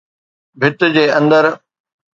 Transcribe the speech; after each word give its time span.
ڀت 0.59 0.79
جي 0.93 1.05
اندر. 1.19 1.45